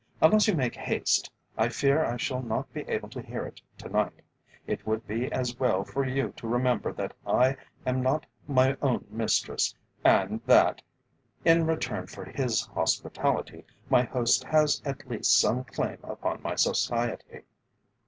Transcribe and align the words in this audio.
"Unless 0.19 0.47
you 0.47 0.55
make 0.55 0.73
haste, 0.75 1.31
I 1.55 1.69
fear 1.69 2.03
I 2.03 2.17
shall 2.17 2.41
not 2.41 2.73
be 2.73 2.81
able 2.89 3.07
to 3.09 3.21
hear 3.21 3.45
it 3.45 3.61
to 3.77 3.87
night. 3.89 4.23
It 4.65 4.83
would 4.87 5.05
be 5.05 5.31
as 5.31 5.59
well 5.59 5.83
for 5.83 6.03
you 6.03 6.33
to 6.37 6.47
remember 6.47 6.91
that 6.93 7.13
I 7.23 7.55
am 7.85 8.01
not 8.01 8.25
my 8.47 8.75
own 8.81 9.05
mistress, 9.11 9.75
and 10.03 10.41
that, 10.47 10.81
in 11.45 11.67
return 11.67 12.07
for 12.07 12.25
his 12.25 12.61
hospitality, 12.65 13.63
my 13.91 14.01
host 14.01 14.43
has 14.45 14.81
at 14.85 15.07
least 15.07 15.39
some 15.39 15.65
claim 15.65 15.99
upon 16.01 16.41
my 16.41 16.55
society." 16.55 17.41